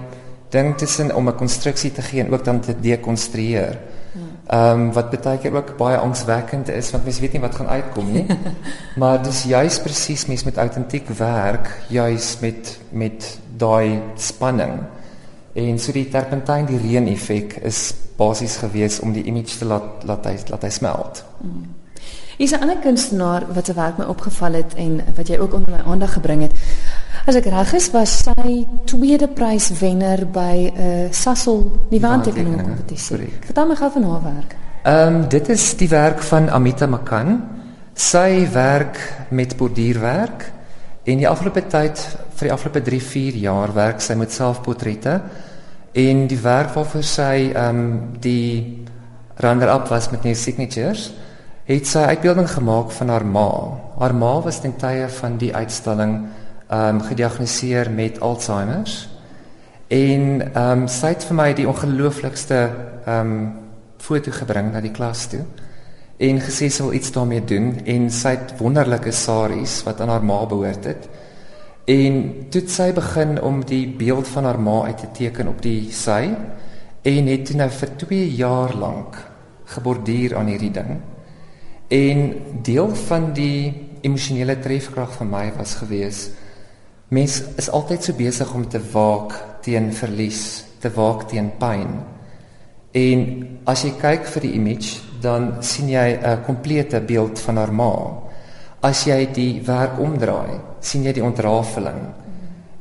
ding 0.49 0.73
tussen 0.77 1.15
om 1.15 1.29
'n 1.29 1.37
konstruksie 1.37 1.91
te 1.91 2.01
gee 2.01 2.23
en 2.23 2.33
ook 2.33 2.43
dan 2.45 2.59
te 2.59 2.73
dekonstrueer. 2.73 3.77
Ehm 4.47 4.79
um, 4.79 4.93
wat 4.93 5.21
baie 5.21 5.37
keer 5.37 5.53
ook 5.53 5.77
baie 5.77 5.97
angswekkend 5.97 6.69
is 6.69 6.91
want 6.91 7.03
mens 7.03 7.19
weet 7.19 7.33
nie 7.33 7.41
wat 7.41 7.55
gaan 7.55 7.67
uitkom 7.67 8.11
nie. 8.11 8.25
maar 9.01 9.23
dis 9.23 9.43
juis 9.43 9.79
presies 9.79 10.25
mens 10.25 10.43
met 10.43 10.57
autentiek 10.57 11.07
werk, 11.09 11.69
juis 11.89 12.37
met 12.41 12.79
met 12.91 13.37
daai 13.57 14.01
spanning. 14.15 14.79
En 15.53 15.79
so 15.79 15.91
die 15.91 16.09
terpentyn 16.09 16.65
die 16.65 16.77
reën 16.77 17.07
effek 17.07 17.57
is 17.61 17.93
basies 18.17 18.57
gewees 18.57 18.99
om 18.99 19.13
die 19.13 19.23
image 19.23 19.57
te 19.57 19.65
laat 19.65 20.03
laat 20.03 20.25
hy 20.25 20.37
laat 20.49 20.63
hy 20.63 20.69
smelt. 20.69 21.23
Mm. 21.41 21.65
Is 22.37 22.51
'n 22.51 22.61
ander 22.61 22.77
kunstenaar 22.83 23.43
wat 23.53 23.65
se 23.65 23.73
werk 23.73 23.97
my 23.97 24.05
opgeval 24.05 24.53
het 24.53 24.73
en 24.75 25.01
wat 25.15 25.27
jy 25.27 25.37
ook 25.37 25.53
onder 25.53 25.71
my 25.71 25.81
aandag 25.91 26.13
gebring 26.13 26.41
het. 26.41 26.51
As 27.25 27.35
ek 27.35 27.45
reg 27.45 27.73
is, 27.73 27.91
was 27.91 28.23
sy 28.23 28.67
tweede 28.85 29.27
prys 29.27 29.71
wenner 29.79 30.27
by 30.27 30.71
'n 30.75 30.81
uh, 30.81 31.11
Sasol 31.11 31.71
nuwe 31.89 32.07
aantekening 32.07 32.61
kompetisie. 32.61 33.33
Vertel 33.45 33.67
my 33.67 33.75
gou 33.75 33.91
van 33.91 34.03
haar 34.03 34.23
werk. 34.23 34.55
Ehm 34.83 35.15
um, 35.15 35.29
dit 35.29 35.49
is 35.49 35.75
die 35.75 35.89
werk 35.89 36.21
van 36.21 36.49
Amita 36.49 36.85
Makan. 36.85 37.43
Sy 37.93 38.47
werk 38.51 39.25
met 39.29 39.57
borduurwerk 39.57 40.51
en 41.03 41.17
die 41.17 41.27
afgelope 41.27 41.67
tyd 41.67 41.97
vir 42.35 42.47
die 42.47 42.53
afgelope 42.53 42.81
3-4 42.81 43.35
jaar 43.39 43.73
werk 43.73 44.01
sy 44.01 44.13
met 44.13 44.31
selfportrette 44.31 45.21
En 45.95 46.25
die 46.27 46.39
werk 46.43 46.73
waarvoor 46.75 47.03
sy 47.07 47.51
ehm 47.53 47.77
um, 47.79 47.99
die 48.19 48.83
runner-up 49.39 49.87
was 49.91 50.09
met 50.11 50.23
new 50.23 50.35
signatures, 50.35 51.09
het 51.65 51.87
sy 51.87 52.03
uitbeelding 52.11 52.49
gemaak 52.51 52.91
van 52.91 53.09
haar 53.09 53.25
ma. 53.25 53.49
Haar 53.99 54.15
ma 54.15 54.33
was 54.43 54.59
ten 54.61 54.75
tye 54.79 55.07
van 55.19 55.37
die 55.39 55.53
uitstalling 55.55 56.15
ehm 56.67 56.95
um, 56.95 57.01
gediagnoseer 57.01 57.91
met 57.91 58.19
Alzheimer's. 58.19 59.09
En 59.87 60.41
ehm 60.53 60.81
um, 60.81 60.87
sy 60.87 61.13
het 61.15 61.23
vir 61.23 61.35
my 61.35 61.53
die 61.53 61.67
ongelooflikste 61.67 62.59
ehm 63.05 63.19
um, 63.19 63.53
foto 63.97 64.31
gebring 64.31 64.73
na 64.73 64.81
die 64.83 64.93
klas 64.93 65.25
toe 65.31 65.41
en 66.17 66.39
gesê 66.39 66.69
sy 66.71 66.83
wil 66.83 66.93
iets 66.95 67.11
daarmee 67.11 67.43
doen 67.43 67.71
en 67.85 68.09
sy 68.13 68.35
het 68.37 68.53
wonderlike 68.59 69.11
saries 69.11 69.81
wat 69.83 70.01
aan 70.01 70.11
haar 70.13 70.23
ma 70.23 70.45
behoort 70.45 70.85
het. 70.87 71.07
En 71.85 72.47
toe 72.49 72.63
sy 72.67 72.89
begin 72.93 73.41
om 73.41 73.59
die 73.65 73.85
beeld 73.87 74.27
van 74.27 74.47
haar 74.49 74.59
ma 74.59 74.83
uit 74.89 74.97
te 74.97 75.11
teken 75.13 75.47
op 75.47 75.61
die 75.61 75.91
sy 75.93 76.31
en 77.05 77.27
het 77.29 77.51
nou 77.53 77.69
vir 77.69 77.91
2 78.05 78.29
jaar 78.35 78.73
lank 78.73 79.19
geborduur 79.75 80.37
aan 80.37 80.49
hierdie 80.49 80.73
ding. 80.73 80.97
En 81.87 82.33
deel 82.65 82.95
van 82.95 83.29
die 83.37 83.73
emosionele 84.01 84.57
trefkrag 84.59 85.13
vir 85.19 85.29
my 85.29 85.45
was 85.57 85.77
gewees 85.81 86.25
mens 87.13 87.43
is 87.61 87.69
altyd 87.69 88.03
so 88.03 88.17
besig 88.17 88.53
om 88.53 88.65
te 88.69 88.81
waak 88.91 89.35
teen 89.65 89.91
verlies, 89.93 90.65
te 90.81 90.89
waak 90.93 91.27
teen 91.29 91.51
pyn. 91.59 91.99
En 92.95 93.25
as 93.69 93.83
jy 93.85 93.91
kyk 93.99 94.25
vir 94.33 94.45
die 94.47 94.53
image, 94.57 95.01
dan 95.21 95.61
sien 95.61 95.89
jy 95.89 96.17
'n 96.17 96.43
komplete 96.45 97.01
beeld 97.01 97.39
van 97.39 97.57
haar 97.57 97.73
ma. 97.73 97.93
As 98.85 99.01
jy 99.07 99.23
die 99.33 99.61
werk 99.65 99.97
omdraai, 99.97 100.59
sien 100.85 101.07
jy 101.07 101.15
die 101.17 101.23
ontrafeling. 101.25 102.03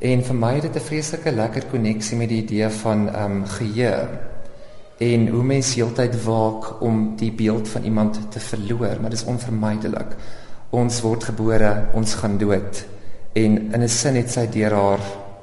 En 0.05 0.23
vir 0.27 0.37
my 0.37 0.51
het 0.53 0.67
dit 0.67 0.75
'n 0.75 0.87
vreeslike 0.89 1.31
lekker 1.31 1.63
koneksie 1.71 2.17
met 2.17 2.29
die 2.29 2.43
idee 2.43 2.69
van 2.69 3.09
ehm 3.09 3.31
um, 3.31 3.45
geheue 3.45 4.07
en 4.99 5.27
hoe 5.27 5.43
mens 5.43 5.73
heeltyd 5.75 6.23
waak 6.23 6.81
om 6.81 7.15
die 7.17 7.31
beeld 7.31 7.67
van 7.67 7.83
iemand 7.83 8.19
te 8.31 8.39
verloor, 8.39 9.01
maar 9.01 9.09
dit 9.09 9.19
is 9.19 9.25
onvermydelik. 9.25 10.15
Ons 10.69 11.01
word 11.01 11.23
gebore, 11.23 11.87
ons 11.93 12.13
gaan 12.13 12.37
dood. 12.37 12.85
En 13.33 13.73
in 13.73 13.81
'n 13.81 13.89
sin 13.89 14.15
het 14.15 14.31
sy 14.31 14.47
deur 14.47 14.73
haar 14.73 14.99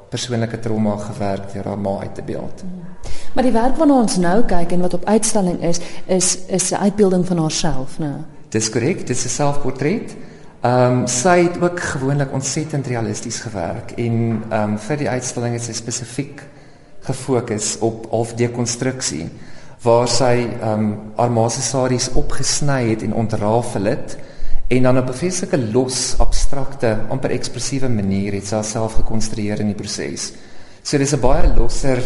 persoonlike 0.08 0.60
trauma 0.60 0.96
gewerk 0.96 1.52
deur 1.52 1.64
haar 1.64 1.78
ma 1.78 1.98
uit 2.00 2.14
te 2.14 2.22
beeld. 2.22 2.64
Maar 3.34 3.44
die 3.44 3.52
werk 3.52 3.76
waarna 3.76 4.00
ons 4.00 4.16
nou 4.16 4.42
kyk 4.42 4.72
en 4.72 4.80
wat 4.80 4.94
op 4.94 5.04
uitstalling 5.04 5.62
is, 5.62 5.80
is 6.06 6.38
is 6.46 6.70
'n 6.70 6.74
uitbeelding 6.74 7.26
van 7.26 7.38
haarself, 7.38 7.98
né? 7.98 8.24
Dis 8.48 8.70
korrek, 8.70 9.06
dit 9.06 9.16
is 9.16 9.24
'n 9.24 9.28
selfportret. 9.28 10.16
Ehm 10.62 11.00
um, 11.00 11.06
sy 11.10 11.40
het 11.42 11.56
ook 11.58 11.80
gewoonlik 11.80 12.32
ontsettend 12.32 12.86
realisties 12.86 13.40
gewerk 13.42 13.90
en 13.98 14.42
ehm 14.48 14.72
um, 14.72 14.76
vir 14.78 15.00
die 15.00 15.08
uitstalling 15.10 15.56
het 15.56 15.64
sy 15.64 15.72
spesifiek 15.74 16.44
gefokus 17.02 17.72
op 17.82 18.06
half 18.12 18.34
dekonstruksie 18.38 19.26
waar 19.82 20.06
sy 20.06 20.46
ehm 20.46 20.84
um, 20.84 20.92
haar 21.16 21.32
ma 21.34 21.48
se 21.50 21.64
saries 21.66 22.06
opgesny 22.14 22.92
het 22.92 23.02
en 23.02 23.18
ontrafel 23.24 23.90
het 23.90 24.14
en 24.68 24.82
dan 24.82 24.98
op 24.98 25.10
'n 25.10 25.18
feeslike 25.22 25.58
los 25.72 26.14
abstrakte 26.18 26.96
amper 27.08 27.34
ekspressiewe 27.34 27.88
manier 27.88 28.32
het 28.32 28.46
sy 28.46 28.54
haarself 28.54 28.94
gekonstrueer 28.94 29.60
in 29.60 29.74
die 29.74 29.80
proses. 29.82 30.32
So 30.82 30.98
dis 30.98 31.12
'n 31.12 31.20
baie 31.20 31.54
losser 31.56 31.98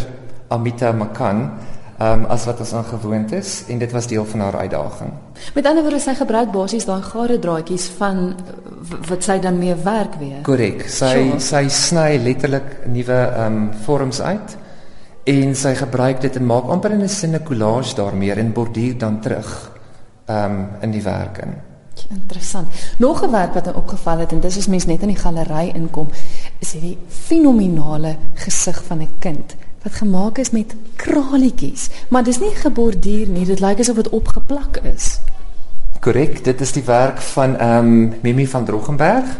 Amita 0.48 0.92
Makan 0.92 1.50
um, 2.00 2.24
as 2.32 2.44
wat 2.44 2.60
ons 2.60 2.72
aangewoond 2.72 3.32
is 3.32 3.64
en 3.72 3.78
dit 3.78 3.92
was 3.92 4.06
deel 4.06 4.24
van 4.24 4.40
haar 4.40 4.56
uitdaging. 4.56 5.12
Met 5.54 5.66
ander 5.66 5.82
woorde 5.82 6.00
sy 6.00 6.14
gebruik 6.14 6.52
basies 6.52 6.86
daai 6.88 7.02
gare 7.02 7.38
draadjies 7.38 7.88
van 7.98 8.34
wat 9.08 9.24
sy 9.24 9.38
dan 9.42 9.58
mee 9.58 9.74
werk 9.84 10.18
weer. 10.20 10.40
Korrek. 10.46 10.86
Sy 10.88 11.12
sure. 11.12 11.40
sy 11.40 11.64
sny 11.68 12.08
letterlik 12.22 12.86
nuwe 12.86 13.20
ehm 13.26 13.46
um, 13.46 13.70
vorms 13.86 14.20
uit 14.20 14.56
en 15.26 15.54
sy 15.58 15.74
gebruik 15.74 16.20
dit 16.22 16.36
en 16.36 16.46
maak 16.46 16.68
amper 16.70 16.92
'n 16.94 17.08
sinne 17.08 17.42
collage 17.42 17.94
daarmee 17.94 18.34
en 18.34 18.52
borduur 18.52 18.98
dan 18.98 19.20
terug 19.20 19.72
ehm 20.26 20.44
um, 20.44 20.68
in 20.80 20.90
die 20.90 21.02
werk 21.02 21.38
in. 21.38 21.54
Interessant. 22.10 22.68
Nog 22.98 23.24
'n 23.24 23.30
werk 23.30 23.54
wat 23.54 23.66
my 23.66 23.72
opgeval 23.72 24.18
het 24.18 24.32
en 24.32 24.40
dis 24.40 24.56
as 24.58 24.66
mens 24.66 24.86
net 24.86 25.02
in 25.02 25.08
die 25.08 25.22
galery 25.22 25.72
inkom, 25.74 26.08
is 26.58 26.72
hierdie 26.72 26.98
fenominale 27.08 28.16
gesig 28.34 28.84
van 28.84 29.00
'n 29.02 29.08
kind 29.18 29.56
wat 29.82 29.92
gemaak 29.92 30.38
is 30.38 30.50
met 30.50 30.74
kralietjies, 30.96 31.88
maar 32.08 32.24
dis 32.24 32.40
nie 32.40 32.54
geborduur 32.54 33.28
nie, 33.28 33.44
dit 33.44 33.60
lyk 33.60 33.80
asof 33.80 33.96
dit 33.96 34.08
opgeplak 34.08 34.80
is. 34.94 35.18
Korrek, 36.00 36.44
dit 36.44 36.60
is 36.60 36.72
die 36.72 36.84
werk 36.86 37.20
van 37.34 37.56
ehm 37.56 37.92
um, 37.92 38.14
Mimi 38.22 38.46
van 38.46 38.64
Droggenberg. 38.64 39.36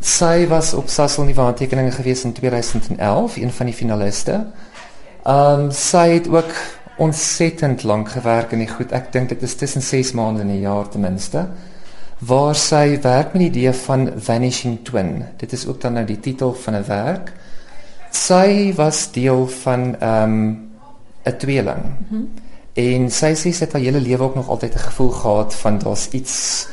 Sy 0.00 0.46
was 0.50 0.72
op 0.74 0.88
Sassel 0.88 1.24
nuwe 1.24 1.40
handtekeninge 1.40 1.90
gewees 1.90 2.24
in 2.24 2.32
2011, 2.32 3.36
een 3.36 3.52
van 3.52 3.66
die 3.66 3.74
finaliste. 3.74 4.38
Ehm 5.22 5.66
um, 5.66 5.70
sy 5.70 6.08
het 6.18 6.28
ook 6.28 6.54
ontsettend 6.96 7.82
lank 7.82 8.08
gewerk 8.08 8.52
in 8.52 8.58
die 8.58 8.70
goed. 8.70 8.92
Ek 8.92 9.12
dink 9.12 9.28
dit 9.28 9.42
is 9.42 9.54
tussen 9.54 9.82
6 9.82 10.12
maande 10.12 10.40
en 10.40 10.50
'n 10.50 10.60
jaar 10.60 10.88
ten 10.88 11.00
minste 11.00 11.46
waar 12.22 12.54
sy 12.54 12.98
werk 13.02 13.32
met 13.34 13.40
die 13.42 13.48
idee 13.50 13.72
van 13.72 14.10
vanishing 14.16 14.78
twin. 14.86 15.24
Dit 15.36 15.52
is 15.52 15.66
ook 15.66 15.80
dan 15.80 15.92
nou 15.98 16.04
die 16.06 16.20
titel 16.20 16.54
van 16.54 16.74
'n 16.74 16.84
werk. 16.86 17.32
Sy 18.12 18.72
was 18.76 19.08
deel 19.12 19.46
van 19.48 19.96
ehm 19.98 20.22
um, 20.22 20.70
'n 21.24 21.36
tweeling. 21.36 21.82
Mm 21.82 22.06
-hmm. 22.08 22.28
En 22.72 23.10
sy 23.10 23.34
sê 23.34 23.52
sy 23.52 23.64
het 23.64 23.72
haar 23.72 23.82
hele 23.82 24.00
lewe 24.00 24.22
ook 24.22 24.34
nog 24.34 24.48
altyd 24.48 24.74
'n 24.74 24.78
gevoel 24.78 25.10
gehad 25.10 25.54
van 25.54 25.78
daar's 25.78 26.08
iets 26.10 26.66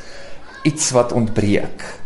iets 0.63 0.91
wat 0.91 1.11
ontbreek. 1.11 1.99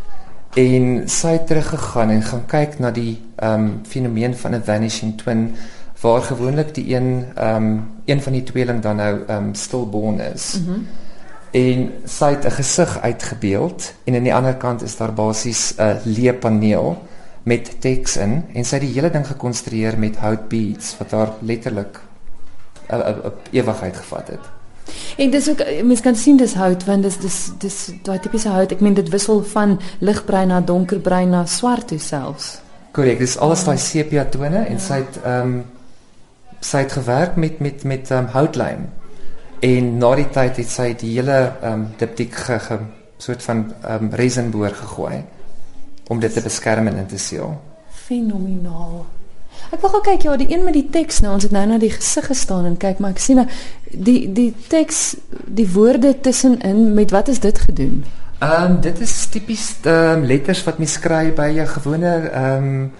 En 0.53 1.09
sy 1.09 1.27
het 1.27 1.47
teruggegaan 1.47 2.09
en 2.09 2.21
gaan 2.21 2.45
kyk 2.45 2.79
na 2.79 2.91
die 2.91 3.21
ehm 3.35 3.53
um, 3.53 3.81
fenomeen 3.87 4.35
van 4.35 4.55
'n 4.55 4.63
vanishing 4.63 5.17
twin 5.17 5.55
waar 6.01 6.21
gewoonlik 6.21 6.75
die 6.75 6.95
een 6.95 7.25
ehm 7.35 7.55
um, 7.55 7.87
een 8.05 8.21
van 8.21 8.33
die 8.33 8.43
tweeling 8.43 8.81
dan 8.81 8.95
nou 8.95 9.19
ehm 9.27 9.43
um, 9.43 9.53
stillborn 9.53 10.19
is. 10.19 10.59
Mm 10.59 10.65
-hmm. 10.65 10.87
En 11.51 11.91
sy 12.05 12.29
het 12.29 12.45
'n 12.45 12.51
gesig 12.51 12.99
uitgebeeld 13.01 13.93
en 14.03 14.15
aan 14.15 14.23
die 14.23 14.35
ander 14.35 14.55
kant 14.55 14.81
is 14.81 14.97
daar 14.97 15.13
basies 15.13 15.73
'n 15.77 15.99
leepaneel 16.03 16.97
met 17.43 17.75
teks 17.79 18.17
in 18.17 18.41
en 18.53 18.65
sy 18.65 18.79
het 18.79 18.85
die 18.85 18.93
hele 18.95 19.11
ding 19.11 19.25
gekonstrueer 19.27 19.97
met 19.99 20.19
hout 20.23 20.47
beads 20.49 20.95
wat 20.99 21.09
daar 21.09 21.31
letterlik 21.41 21.99
'n 22.87 23.31
ewigheid 23.51 23.95
gevat 23.97 24.27
het. 24.27 24.45
En 25.17 25.29
dis 25.29 25.49
ook 25.49 25.63
mens 25.83 26.01
kan 26.01 26.15
sien 26.15 26.37
dis 26.37 26.53
hout 26.53 26.85
want 26.85 27.03
dis 27.03 27.17
dis 27.17 27.51
dis 27.57 27.91
daai 28.03 28.19
tipiese 28.19 28.49
hout. 28.49 28.71
Ek 28.71 28.79
meen 28.79 28.93
dit 28.93 29.09
wissel 29.09 29.43
van 29.43 29.79
ligbruin 29.99 30.47
na 30.47 30.61
donkerbruin 30.61 31.29
na 31.29 31.45
swart 31.45 31.87
toe 31.87 31.99
selfs. 31.99 32.61
Korrek, 32.91 33.19
dis 33.19 33.37
alles 33.37 33.63
daai 33.63 33.77
sepia 33.77 34.25
tone 34.25 34.65
en 34.65 34.73
ja. 34.73 34.79
sy 34.79 34.99
het 35.03 35.21
ehm 35.23 35.53
um, 35.53 35.63
sy 36.63 36.77
het 36.77 36.91
gewerk 36.91 37.35
met 37.35 37.59
met 37.59 37.83
met 37.83 38.11
ehm 38.11 38.19
um, 38.19 38.25
houtlyn. 38.25 38.89
En 39.59 39.97
na 39.97 40.15
die 40.15 40.29
tyd 40.29 40.57
het 40.57 40.69
sy 40.69 40.93
die 40.93 41.15
hele 41.15 41.39
ehm 41.61 41.73
um, 41.73 41.87
diptiek 41.97 42.35
ge, 42.35 42.59
ge 42.59 42.79
soort 43.17 43.43
van 43.43 43.73
ehm 43.81 44.03
um, 44.03 44.11
resinboor 44.13 44.75
gegooi 44.81 45.23
om 46.07 46.19
dit 46.19 46.33
te 46.33 46.41
beskerm 46.41 46.87
en 46.87 47.05
te 47.07 47.17
seël. 47.17 47.61
Fenomenaal. 47.89 49.05
Ek 49.73 49.81
wil 49.81 49.89
gou 49.89 50.01
kyk 50.05 50.25
ja, 50.27 50.35
die 50.37 50.49
een 50.51 50.63
met 50.65 50.75
die 50.75 50.89
teks 50.89 51.21
nou, 51.23 51.33
ons 51.33 51.45
het 51.47 51.53
nou 51.55 51.63
na 51.65 51.77
die 51.81 51.91
gesig 51.93 52.27
gestaan 52.29 52.65
en 52.65 52.75
kyk, 52.77 52.99
maar 52.99 53.15
ek 53.15 53.21
sien 53.23 53.41
nou 53.41 53.47
die 53.91 54.27
die 54.33 54.51
teks, 54.69 55.15
die 55.47 55.67
woorde 55.73 56.13
tussenin, 56.25 56.93
met 56.97 57.13
wat 57.15 57.31
is 57.33 57.39
dit 57.39 57.63
gedoen? 57.67 58.03
Ehm 58.43 58.75
um, 58.75 58.79
dit 58.81 58.99
is 58.99 59.15
tipies 59.31 59.65
ehm 59.81 60.19
um, 60.19 60.25
letters 60.29 60.63
wat 60.67 60.77
mens 60.81 60.97
skryf 60.99 61.35
by 61.37 61.49
'n 61.53 61.67
gewone 61.77 62.13
ehm 62.29 62.63
um, 62.63 62.91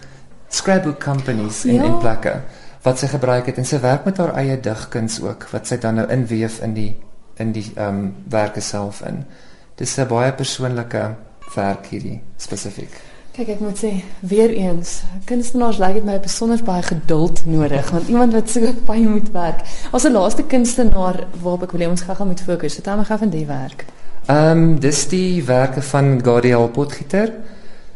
scrapbook 0.47 0.99
companies 1.03 1.65
in 1.65 1.73
ja. 1.73 1.83
in 1.83 1.97
plekke 1.97 2.41
wat 2.83 2.99
sy 2.99 3.07
gebruik 3.07 3.45
het 3.45 3.57
en 3.57 3.65
sy 3.65 3.79
werk 3.79 4.05
met 4.05 4.17
haar 4.17 4.35
eie 4.37 4.59
digkuns 4.59 5.21
ook 5.21 5.47
wat 5.51 5.67
sy 5.67 5.77
dan 5.77 5.95
nou 5.95 6.07
inweef 6.11 6.59
in 6.61 6.73
die 6.73 6.95
in 7.37 7.51
die 7.51 7.65
ehm 7.75 7.87
um, 7.87 8.15
werke 8.29 8.61
self 8.61 9.01
in. 9.01 9.25
Dis 9.75 9.97
'n 9.97 10.07
baie 10.07 10.33
persoonlike 10.33 11.15
werk 11.55 11.89
hierdie 11.93 12.19
spesifiek. 12.37 13.01
Kyk, 13.33 13.47
ek 13.55 13.61
moet 13.65 13.79
sê 13.81 13.89
weer 14.29 14.51
eens, 14.53 14.99
kunstenaars 15.25 15.79
lyk 15.81 15.95
dit 15.97 16.05
my 16.05 16.19
besonder 16.21 16.59
baie 16.61 16.83
geduld 16.85 17.39
nodig 17.49 17.87
want 17.89 18.11
iemand 18.13 18.35
wat 18.37 18.51
so 18.53 18.73
baie 18.85 19.07
moet 19.09 19.31
werk. 19.33 19.63
Ons 19.89 20.05
laaste 20.05 20.45
kunstenaar 20.45 21.23
waarop 21.41 21.65
ek 21.65 21.73
wil 21.73 21.81
hê 21.81 21.89
ons 21.89 22.05
gaga 22.05 22.27
moet 22.29 22.43
fokus. 22.45 22.77
Vertel 22.77 23.01
my 23.01 23.07
gou 23.09 23.17
van 23.23 23.33
die 23.33 23.47
werk. 23.49 23.87
Ehm 24.27 24.51
um, 24.51 24.79
dis 24.79 25.01
die 25.09 25.41
werke 25.49 25.81
van 25.81 26.21
Gadiel 26.23 26.69
Potgieter. 26.77 27.33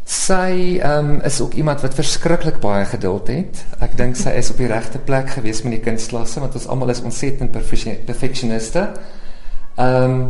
Sy 0.09 0.79
ehm 0.81 1.13
um, 1.13 1.21
is 1.21 1.37
ook 1.41 1.53
iemand 1.53 1.85
wat 1.85 1.93
verskriklik 1.93 2.57
baie 2.59 2.89
geduld 2.89 3.29
het. 3.29 3.61
Ek 3.79 3.93
dink 3.99 4.17
sy 4.17 4.33
is 4.41 4.49
op 4.49 4.57
die 4.57 4.73
regte 4.73 4.97
plek 4.97 5.29
gewees 5.37 5.61
met 5.61 5.77
die 5.77 5.85
kunstklasse 5.85 6.41
want 6.41 6.57
ons 6.57 6.65
almal 6.67 6.97
is 6.97 7.05
ontsettend 7.05 7.53
perfeksioniste. 7.53 8.89
Ehm 9.77 10.03
um, 10.03 10.21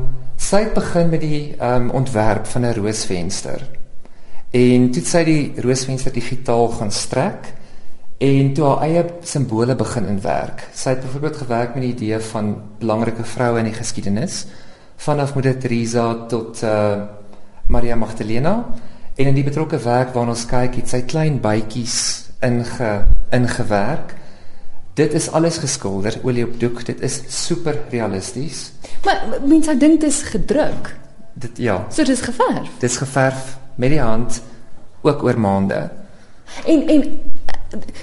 sy 0.47 0.61
het 0.63 0.75
begin 0.77 1.09
met 1.11 1.23
die 1.23 1.41
um, 1.59 1.89
ontwerp 1.97 2.45
van 2.47 2.65
'n 2.65 2.73
roosvenster. 2.77 3.67
En 4.51 4.91
toe 4.91 5.03
sy 5.03 5.23
die 5.23 5.61
roosvenster 5.61 6.13
digitaal 6.13 6.69
gaan 6.69 6.91
strek 6.91 7.53
en 8.17 8.53
toe 8.53 8.65
haar 8.65 8.81
eie 8.81 9.03
simbole 9.21 9.75
begin 9.75 10.07
inwerk. 10.07 10.69
Sy 10.73 10.89
het 10.89 11.01
byvoorbeeld 11.01 11.37
gewerk 11.37 11.75
met 11.75 11.83
die 11.83 11.93
idee 11.93 12.19
van 12.19 12.55
belangrike 12.79 13.23
vroue 13.23 13.59
in 13.59 13.65
die 13.65 13.73
geskiedenis 13.73 14.45
vanaf 14.95 15.33
Moeder 15.33 15.57
Teresa 15.59 16.13
tot 16.27 16.63
uh 16.63 17.03
Maria 17.67 17.95
Magdalena 17.95 18.65
en 19.15 19.25
in 19.27 19.35
die 19.35 19.43
betrokke 19.43 19.77
werk 19.77 20.13
waarna 20.13 20.31
ons 20.31 20.45
kyk, 20.45 20.75
het 20.75 20.89
sy 20.89 21.01
klein 21.01 21.41
bytjies 21.41 22.23
inge 22.39 23.05
ingewerk 23.31 24.15
Dit 24.97 25.13
is 25.13 25.27
alles 25.29 25.59
geskilder 25.61 26.15
olie 26.25 26.41
op 26.47 26.55
doek. 26.57 26.79
Dit 26.85 27.03
is 27.05 27.19
super 27.29 27.75
realisties. 27.91 28.71
Maar 29.07 29.39
mense 29.47 29.77
dink 29.79 30.01
dit 30.01 30.09
is 30.09 30.21
gedruk. 30.27 30.91
Dit 31.33 31.57
ja. 31.63 31.85
So 31.89 32.03
dit 32.03 32.15
is 32.17 32.21
geverf. 32.21 32.69
Dit 32.79 32.89
is 32.89 32.97
geverf 32.97 33.57
met 33.75 33.93
die 33.93 34.01
hand 34.01 34.41
ook 35.01 35.23
oor 35.23 35.39
maande. 35.39 35.89
En 36.65 36.87
en 36.87 37.03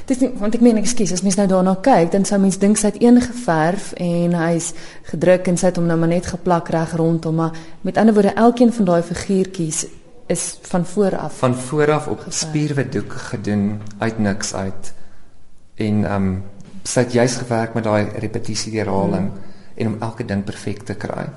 dis 0.04 0.20
nie 0.20 0.30
want 0.38 0.54
ek 0.56 0.62
meen 0.64 0.78
ekskuus 0.80 1.12
as 1.16 1.22
mens 1.24 1.36
nou 1.40 1.46
daarna 1.48 1.74
kyk, 1.84 2.10
dan 2.12 2.24
sou 2.28 2.38
mens 2.40 2.58
dink 2.60 2.80
sy 2.80 2.90
het 2.92 3.00
een 3.02 3.20
geverf 3.24 3.92
en 4.00 4.36
hy's 4.36 4.72
gedruk 5.08 5.48
en 5.48 5.60
sy 5.60 5.70
het 5.70 5.80
hom 5.80 5.88
nou 5.88 5.96
maar 6.00 6.12
net 6.12 6.28
geplak 6.28 6.68
reg 6.72 6.92
rondom, 7.00 7.40
maar 7.40 7.56
met 7.80 8.00
ander 8.00 8.16
woorde 8.16 8.34
elkeen 8.36 8.72
van 8.72 8.88
daai 8.88 9.02
figuurtjies 9.02 9.86
is 10.32 10.44
van 10.68 10.84
voor 10.86 11.16
af. 11.18 11.38
Van 11.40 11.54
voor 11.54 11.92
af 11.92 12.08
op 12.08 12.24
spierwit 12.28 12.92
doek 12.92 13.12
gedoen 13.12 13.80
uit 13.98 14.18
niks 14.18 14.54
uit. 14.54 14.92
En 15.74 16.04
ehm 16.04 16.14
um, 16.14 16.42
sy 16.84 17.00
het 17.00 17.12
juist 17.12 17.40
gewerk 17.40 17.74
met 17.74 17.84
daai 17.84 18.08
repetisie 18.20 18.78
herhaling 18.78 19.30
mm. 19.32 19.53
En 19.74 19.86
om 19.86 19.96
elke 20.00 20.24
ding 20.24 20.44
perfek 20.44 20.82
te 20.82 20.94
kry. 20.94 21.28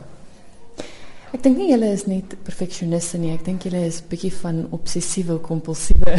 Ek 1.36 1.42
dink 1.44 1.58
nie 1.60 1.68
julle 1.74 1.90
is 1.92 2.06
net 2.08 2.38
perfeksioniste 2.48 3.20
nie. 3.20 3.34
Ek 3.36 3.42
dink 3.44 3.66
julle 3.68 3.82
is 3.84 3.98
bietjie 4.10 4.32
van 4.40 4.62
obsessiewe 4.72 5.36
kompulsiewe. 5.44 6.14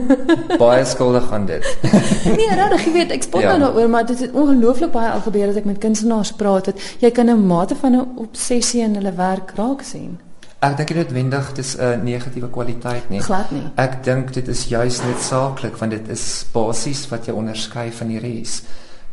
baie 0.62 0.84
skuldig 0.86 1.26
aan 1.34 1.48
dit. 1.48 1.66
nee, 2.38 2.46
regtig, 2.48 2.84
jy 2.86 2.92
weet, 2.94 3.14
ek 3.16 3.26
spot 3.26 3.42
ja. 3.42 3.54
nou 3.54 3.64
daaroor, 3.66 3.88
maar 3.90 4.06
dit 4.06 4.20
het 4.22 4.36
ongelooflik 4.38 4.92
baie 4.94 5.10
al 5.10 5.24
gebeur 5.26 5.50
dat 5.50 5.58
ek 5.64 5.66
met 5.68 5.80
kunstenaars 5.82 6.32
praat 6.38 6.70
wat 6.70 6.84
jy 7.02 7.10
kan 7.16 7.32
'n 7.32 7.46
mate 7.48 7.74
van 7.80 7.96
'n 7.98 8.06
obsessie 8.22 8.84
in 8.86 8.94
hulle 8.94 9.12
werk 9.18 9.50
raak 9.58 9.82
sien. 9.82 10.20
Ek 10.62 10.76
dink 10.78 10.88
dit 10.88 10.96
noodwendig 10.96 11.52
dis 11.58 11.74
'n 11.76 12.04
negatiewe 12.04 12.50
kwaliteit 12.50 13.10
nie. 13.10 13.20
Glad 13.20 13.50
nie. 13.50 13.66
Ek 13.74 14.04
dink 14.04 14.32
dit 14.32 14.48
is 14.48 14.68
juis 14.68 15.02
net 15.02 15.18
saaklik 15.18 15.76
want 15.76 15.90
dit 15.90 16.08
is 16.08 16.46
basies 16.52 17.08
wat 17.10 17.26
jou 17.26 17.36
onderskei 17.36 17.90
van 17.90 18.08
die 18.08 18.22
res. 18.22 18.62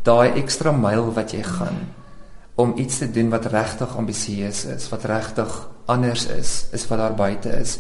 Daai 0.03 0.38
ekstra 0.38 0.72
myl 0.72 1.13
wat 1.13 1.31
jy 1.31 1.41
gaan 1.43 2.00
om 2.55 2.74
iets 2.77 2.98
te 2.98 3.12
doen 3.12 3.29
wat 3.29 3.46
regtig 3.46 3.98
ambisieus 3.98 4.65
is, 4.65 4.89
wat 4.89 5.03
regtig 5.03 5.70
anders 5.86 6.25
is, 6.25 6.65
is 6.72 6.88
wat 6.88 6.98
daar 6.98 7.15
buite 7.15 7.50
is. 7.50 7.77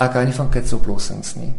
Ek 0.00 0.16
hou 0.16 0.24
nie 0.24 0.36
van 0.36 0.50
kitsoplossings 0.50 1.34
nie. 1.38 1.52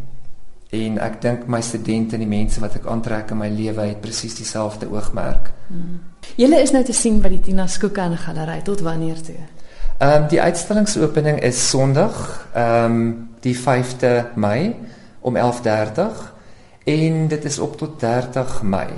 En 0.72 0.96
ek 1.04 1.20
dink 1.22 1.46
my 1.52 1.60
studente 1.60 2.16
en 2.16 2.24
die 2.24 2.30
mense 2.30 2.60
wat 2.60 2.78
ek 2.78 2.86
aantrek 2.88 3.34
in 3.34 3.40
my 3.42 3.48
lewe 3.52 3.90
het 3.90 4.00
presies 4.00 4.38
dieselfde 4.38 4.88
oogmerk. 4.88 5.50
Hmm. 5.68 6.00
Julle 6.40 6.62
is 6.64 6.72
nou 6.72 6.84
te 6.84 6.96
sien 6.96 7.20
by 7.20 7.28
die 7.34 7.42
Tina 7.44 7.66
Skookan 7.68 8.16
Galery 8.16 8.62
tot 8.64 8.80
wanneer 8.80 9.20
toe? 9.20 9.40
Ehm 10.02 10.22
um, 10.24 10.28
die 10.32 10.40
uitstallingsopening 10.40 11.42
is 11.44 11.60
Sondag, 11.68 12.46
ehm 12.54 12.84
um, 12.84 13.28
die 13.44 13.56
5de 13.58 14.32
Mei 14.34 14.74
om 15.20 15.36
11:30 15.36 16.30
en 16.84 17.28
dit 17.28 17.44
is 17.44 17.58
op 17.58 17.76
tot 17.76 18.00
30 18.00 18.62
Mei. 18.62 18.88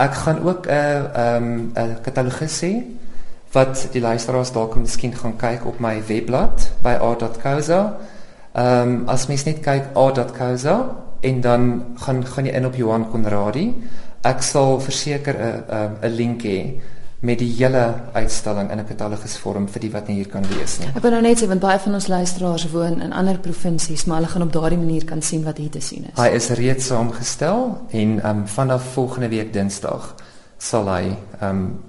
Ek 0.00 0.14
gaan 0.14 0.38
ook 0.48 0.66
'n 0.66 0.70
ehm 1.14 1.46
'n 1.76 1.96
katalogus 2.02 2.60
hê 2.64 2.74
wat 3.52 3.88
die 3.92 4.00
luisteraars 4.00 4.52
dalk 4.52 4.76
miskien 4.76 5.14
gaan 5.14 5.36
kyk 5.36 5.66
op 5.66 5.78
my 5.78 6.02
webblad 6.06 6.70
by 6.82 6.94
a.co.za. 7.00 7.96
Ehm 8.52 8.88
um, 8.88 9.08
as 9.08 9.26
mens 9.26 9.44
net 9.44 9.60
kyk 9.60 9.84
a.co.za 9.94 10.76
en 11.20 11.40
dan 11.40 11.84
gaan 11.94 12.26
gaan 12.26 12.46
jy 12.46 12.52
in 12.52 12.66
op 12.66 12.74
Johan 12.74 13.10
Konradi. 13.10 13.74
Ek 14.22 14.42
sal 14.42 14.80
verseker 14.80 15.34
'n 15.34 15.64
'n 15.68 15.90
'n 16.02 16.16
link 16.16 16.42
hê 16.42 16.80
met 17.20 17.38
die 17.38 17.50
hele 17.52 17.94
uitstalling 18.12 18.70
in 18.70 18.78
'n 18.78 18.86
katalogus-vorm 18.86 19.68
vir 19.68 19.80
die 19.80 19.90
wat 19.90 20.08
nie 20.08 20.16
hier 20.16 20.28
kan 20.28 20.44
lees 20.56 20.78
nie. 20.78 20.88
Ek 20.94 21.02
wil 21.02 21.10
nou 21.10 21.22
net 21.22 21.42
sê 21.42 21.48
want 21.48 21.60
baie 21.60 21.78
van 21.78 21.94
ons 21.94 22.06
luisteraars 22.06 22.70
woon 22.70 23.00
in 23.00 23.12
ander 23.12 23.38
provinsies, 23.38 24.04
maar 24.04 24.16
hulle 24.16 24.28
gaan 24.28 24.42
op 24.42 24.52
daardie 24.52 24.78
manier 24.78 25.04
kan 25.04 25.22
sien 25.22 25.44
wat 25.44 25.56
hier 25.56 25.70
te 25.70 25.80
sien 25.80 26.04
is. 26.04 26.16
Hy 26.16 26.28
is 26.28 26.48
reeds 26.48 26.86
saamgestel 26.86 27.78
en 27.90 28.26
um, 28.28 28.46
vanaf 28.46 28.92
volgende 28.92 29.28
week 29.28 29.52
Dinsdag 29.52 30.14
sal 30.58 30.88
hy 30.88 31.16
um, 31.42 31.80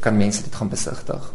kan 0.00 0.16
mense 0.16 0.42
dit 0.42 0.54
gaan 0.54 0.68
besigtig. 0.68 1.32